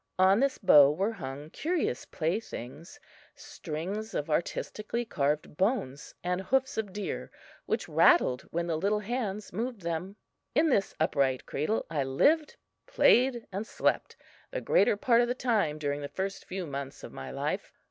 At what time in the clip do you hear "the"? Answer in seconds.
8.65-8.77, 14.49-14.59, 15.27-15.35, 16.01-16.07